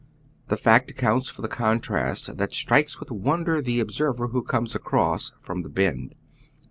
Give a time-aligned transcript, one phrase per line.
[0.47, 5.31] The fact accounts for the contrast that strikes with wonder the observer who conies across
[5.39, 6.15] from the Bend.